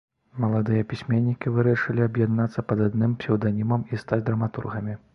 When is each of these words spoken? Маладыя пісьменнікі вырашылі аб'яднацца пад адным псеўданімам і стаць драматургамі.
Маладыя 0.45 0.85
пісьменнікі 0.93 1.53
вырашылі 1.59 2.05
аб'яднацца 2.09 2.67
пад 2.69 2.85
адным 2.89 3.17
псеўданімам 3.23 3.89
і 3.93 4.03
стаць 4.07 4.25
драматургамі. 4.33 5.03